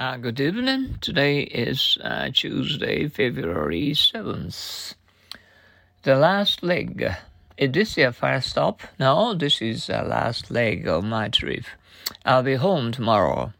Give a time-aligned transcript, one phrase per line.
[0.00, 0.96] Uh, good evening.
[1.02, 4.94] Today is uh, Tuesday, February 7th.
[6.04, 7.06] The last leg.
[7.58, 8.80] Is this your first stop?
[8.98, 11.64] No, this is the last leg of my trip.
[12.24, 13.52] I'll be home tomorrow.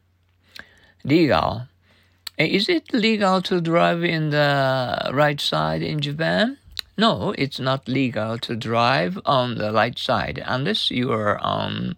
[1.04, 1.68] Legal.
[2.38, 6.56] Is it legal to drive in the right side in Japan?
[6.96, 11.96] No, it's not legal to drive on the right side unless you are on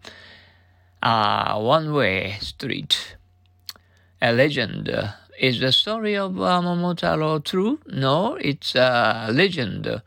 [1.00, 3.14] a one way street
[4.23, 4.89] a legend.
[5.38, 7.80] Is the story of uh, Momotaro true?
[7.87, 10.01] No, it's a legend.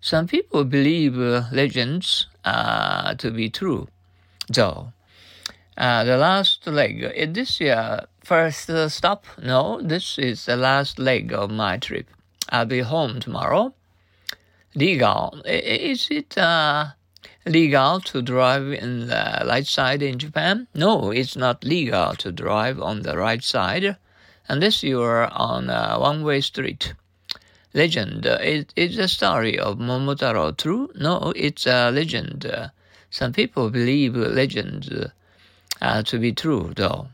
[0.00, 3.88] Some people believe uh, legends uh, to be true,
[4.48, 4.92] though.
[5.76, 7.02] Uh, the last leg.
[7.14, 9.26] Is this your first stop?
[9.42, 12.06] No, this is the last leg of my trip.
[12.48, 13.74] I'll be home tomorrow.
[14.74, 15.42] Legal.
[15.44, 16.92] Is it uh,
[17.48, 20.68] legal to drive in the right side in Japan?
[20.74, 23.96] No, it's not legal to drive on the right side
[24.48, 26.94] unless you are on a one-way street.
[27.74, 28.26] Legend.
[28.26, 30.90] It, it's a story of Momotaro true?
[30.94, 32.50] No, it's a legend.
[33.10, 34.90] Some people believe legends
[35.80, 37.08] uh, to be true, though.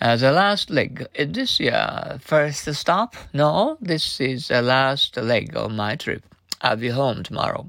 [0.00, 1.06] Uh, the last leg.
[1.14, 3.16] Is this your first stop?
[3.32, 6.22] No, this is the last leg of my trip.
[6.62, 7.66] I'll be home tomorrow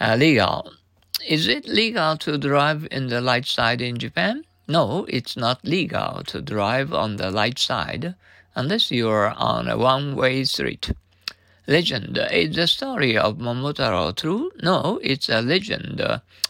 [0.00, 0.72] uh, legal.
[1.26, 4.44] Is it legal to drive in the light side in Japan?
[4.66, 8.14] No, it's not legal to drive on the light side
[8.54, 10.90] unless you're on a one-way street.
[11.66, 12.18] Legend.
[12.32, 14.50] Is the story of Momotaro true?
[14.62, 16.02] No, it's a legend.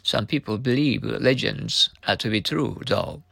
[0.03, 3.23] Some people believe legends are to be true, though.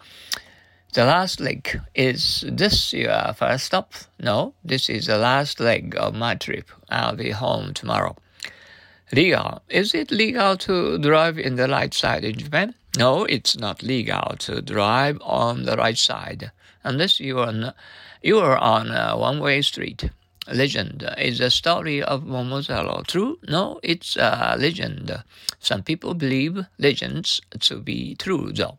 [0.92, 1.80] The last leg.
[1.94, 3.94] Is this your first stop?
[4.18, 6.68] No, this is the last leg of my trip.
[6.90, 8.16] I'll be home tomorrow.
[9.12, 9.60] Legal.
[9.68, 12.74] Is it legal to drive in the right side in Japan?
[12.96, 16.52] No, it's not legal to drive on the right side
[16.84, 17.74] unless you are
[18.22, 20.10] you are on a one-way street.
[20.46, 23.38] Legend is the story of Momotaro true?
[23.48, 25.24] No, it's a legend.
[25.58, 28.78] Some people believe legends to be true, though.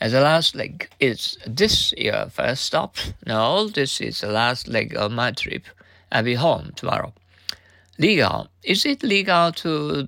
[0.00, 2.96] As the last leg, is this your first stop?
[3.24, 5.66] No, this is the last leg of my trip.
[6.10, 7.12] I'll be home tomorrow
[7.98, 8.48] legal.
[8.62, 10.06] Is it legal to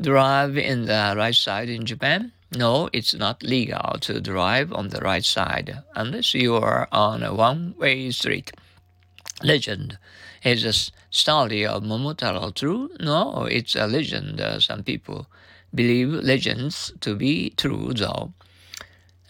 [0.00, 2.32] drive in the right side in Japan?
[2.56, 7.34] No, it's not legal to drive on the right side unless you are on a
[7.34, 8.52] one-way street.
[9.42, 9.98] Legend.
[10.44, 12.90] Is a story of Momotaro true?
[13.00, 14.40] No, it's a legend.
[14.40, 15.26] Uh, some people
[15.74, 18.32] believe legends to be true, though.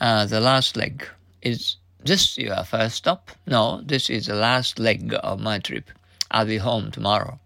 [0.01, 1.07] Uh, the last leg.
[1.41, 3.31] Is this your first stop?
[3.47, 5.91] No, this is the last leg of my trip.
[6.31, 7.39] I'll be home tomorrow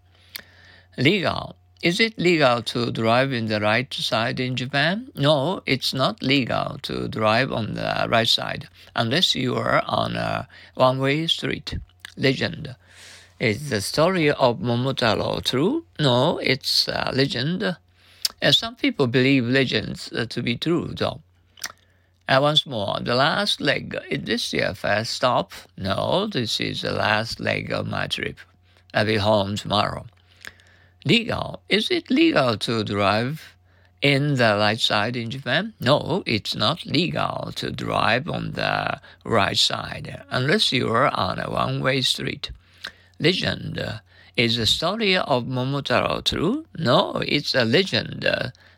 [0.97, 1.55] legal.
[1.81, 5.11] Is it legal to drive in the right side in Japan?
[5.15, 8.67] No, it's not legal to drive on the right side
[8.97, 11.77] unless you are on a one-way street.
[12.17, 12.75] Legend.
[13.39, 15.85] Is the story of Momotaro true?
[15.97, 17.63] No, it's a legend.
[17.63, 21.21] Uh, some people believe legends uh, to be true, though.
[22.27, 23.97] And once more, the last leg.
[24.09, 25.53] Is this your first stop?
[25.77, 28.37] No, this is the last leg of my trip.
[28.93, 30.05] I'll be home tomorrow
[31.05, 31.61] legal.
[31.69, 33.55] Is it legal to drive
[34.01, 35.73] in the right side in Japan?
[35.79, 42.01] No, it's not legal to drive on the right side unless you're on a one-way
[42.01, 42.51] street.
[43.19, 44.01] Legend.
[44.37, 46.65] Is the story of Momotaro true?
[46.77, 48.25] No, it's a legend.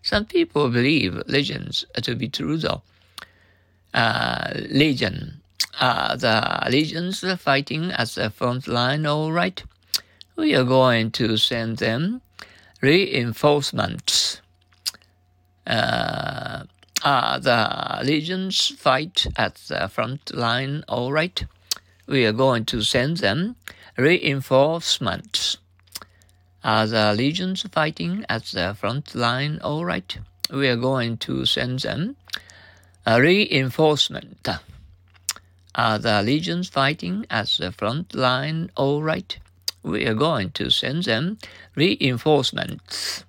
[0.02, 2.82] Some people believe legends to be true though.
[3.94, 5.42] Uh, legend.
[5.80, 9.64] Uh, the legions fighting at the front line all right?
[10.42, 12.20] We are going to send them
[12.82, 14.42] reinforcements.
[15.68, 16.64] Uh,
[17.04, 21.46] are the legions fight at the front line all right?
[22.08, 23.56] We are going to send them
[23.98, 25.58] reinforcements.
[26.64, 30.18] Are the legions fighting at the front line all right?
[30.52, 32.16] We are going to send them
[33.06, 34.48] a reinforcement.
[35.76, 39.38] Are the legions fighting at the front line all right?
[39.84, 41.38] We are going to send them
[41.76, 43.26] reinforcements.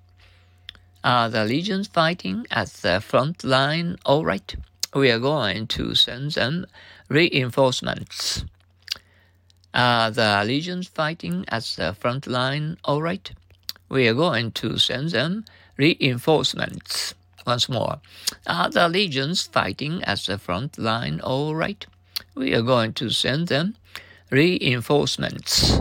[1.03, 4.55] Are the legions fighting at the front line all right?
[4.93, 6.65] We are going to send them
[7.09, 8.45] reinforcements.
[9.73, 13.31] Are the legions fighting at the front line all right?
[13.89, 15.45] We are going to send them
[15.77, 17.15] reinforcements.
[17.45, 17.99] Once more.
[18.47, 21.85] Are the legions fighting at the front line all right?
[22.35, 23.75] We are going to send them
[24.29, 25.79] reinforcements.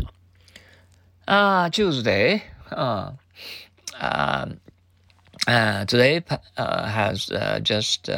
[1.32, 2.42] Uh, Tuesday.
[2.70, 3.12] Uh,
[3.98, 4.44] uh,
[5.86, 6.22] today
[6.58, 8.10] uh, has uh, just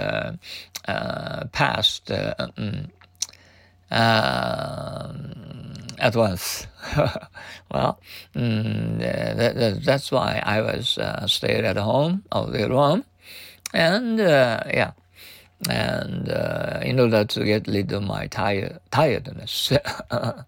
[1.53, 2.89] passed um,
[3.93, 5.31] um,
[6.01, 6.67] at once.
[7.73, 8.01] well,
[8.35, 13.05] mm, that, that, that's why I was uh, stayed at home all day long,
[13.73, 14.91] and yeah,
[15.69, 19.73] and uh, in order to get rid of my tired tiredness,
[20.11, 20.43] uh,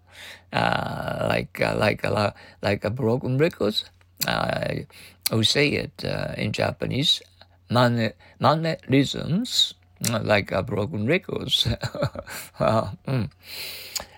[0.53, 3.85] like uh, like a like a broken records,
[4.27, 4.87] I
[5.31, 7.23] would say it uh, in Japanese,
[7.71, 9.75] man mannerisms
[10.23, 11.65] like a broken records.
[12.59, 13.31] mm.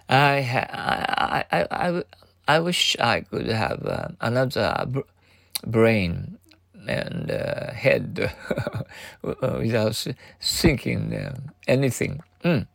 [0.08, 0.38] I,
[0.72, 2.02] I, I, I,
[2.48, 5.00] I wish I could have uh, another br-
[5.66, 6.37] brain
[6.88, 8.32] and uh, head
[9.22, 10.06] without
[10.40, 11.36] thinking uh,
[11.66, 12.20] anything.
[12.44, 12.66] Mm.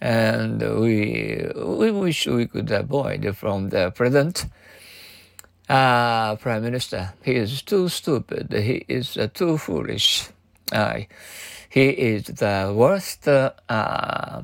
[0.00, 4.46] And we, we wish we could avoid from the present
[5.68, 7.12] uh, prime minister.
[7.22, 8.52] He is too stupid.
[8.52, 10.28] He is uh, too foolish.
[10.72, 11.00] Uh,
[11.68, 14.42] he is the worst uh, uh,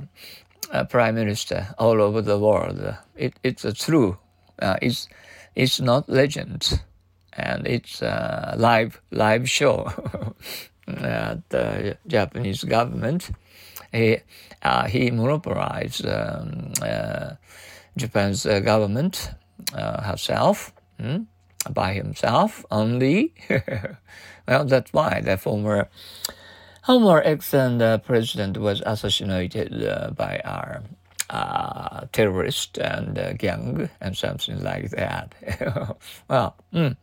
[0.88, 2.96] prime minister all over the world.
[3.16, 4.18] It, it's true.
[4.60, 5.08] Uh, it's
[5.54, 6.80] it's not legend,
[7.36, 9.92] and it's a live live show.
[10.88, 13.32] That the Japanese government,
[13.92, 14.18] he
[14.62, 17.34] uh, he monopolized um, uh,
[17.96, 19.32] Japan's government
[19.74, 20.72] herself.
[21.00, 21.24] Hmm?
[21.70, 23.34] by himself only.
[24.48, 25.88] well, that's why the former
[26.82, 30.84] Homer Exxon uh, president was assassinated uh, by our
[31.30, 35.34] uh, terrorist and uh, gang and something like that.
[36.28, 36.96] well, mm.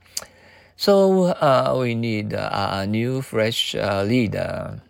[0.75, 4.81] so uh, we need a new, fresh uh, leader.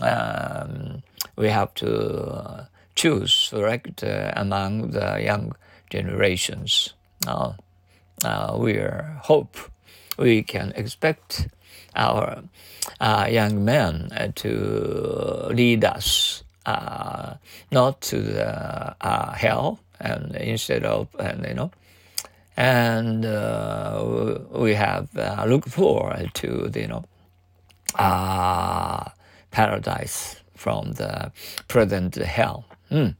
[0.00, 1.02] Um,
[1.36, 5.54] we have to choose correct among the young
[5.90, 6.94] generations.
[8.58, 8.80] We
[9.22, 9.56] hope
[10.18, 11.48] we can expect
[11.94, 12.42] our
[13.00, 17.34] uh, young men uh, to lead us uh,
[17.70, 21.70] not to the uh, hell and instead of and you know
[22.56, 27.04] and uh, we have uh, forward to the you know
[27.98, 29.04] uh,
[29.50, 31.32] paradise from the
[31.68, 32.64] present hell.
[32.90, 33.16] Mm.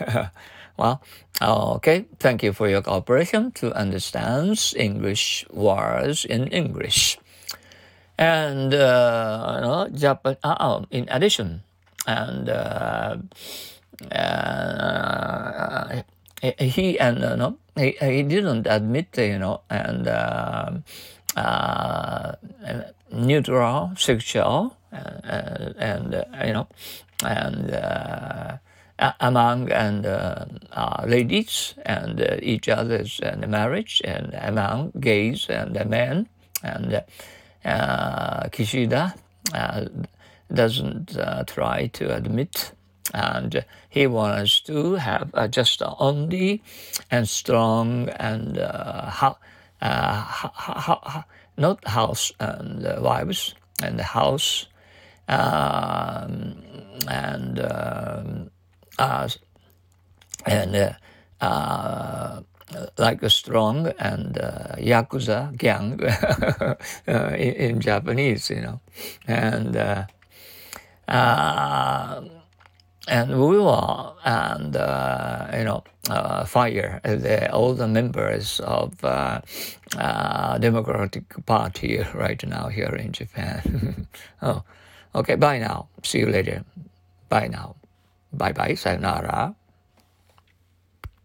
[0.76, 1.02] well,
[1.40, 2.04] okay.
[2.18, 7.18] Thank you for your cooperation to understand English words in English.
[8.18, 10.36] And uh, you know, Japan.
[10.44, 11.62] Uh, oh, in addition,
[12.06, 13.16] and uh,
[14.12, 16.02] uh,
[16.58, 20.06] he and know he, he didn't admit you know and
[23.12, 26.66] neutral sexual and, you know
[27.24, 27.70] and
[29.20, 35.74] among and uh, uh, ladies and uh, each other's and marriage and among gays and
[35.90, 36.28] men
[36.62, 37.02] and
[37.64, 39.14] uh, Kishida
[39.52, 39.84] uh,
[40.54, 42.72] doesn't uh, try to admit.
[43.12, 46.62] And he wants to have uh, just only
[47.10, 49.38] and strong and uh, ha-
[49.82, 51.24] uh, ha- ha-
[51.56, 54.66] not house and wives and house
[55.28, 56.62] um,
[57.08, 58.50] and um,
[60.46, 60.96] and
[62.98, 66.00] like a strong and uh, yakuza gang
[67.08, 68.80] uh, in, in, Japanese, you know,
[69.26, 70.06] and uh, uh
[71.08, 72.30] and
[73.30, 78.94] we will and uh, you know uh, fire the, all the members of
[80.60, 84.06] Democratic Party right now here in Japan.
[84.42, 84.62] oh,
[85.14, 85.34] okay.
[85.36, 85.88] Bye now.
[86.02, 86.64] See you later.
[87.28, 87.76] Bye now.
[88.32, 88.74] Bye bye.
[88.74, 89.54] Sayonara.